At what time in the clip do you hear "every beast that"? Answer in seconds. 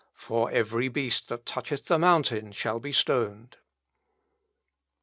0.49-1.45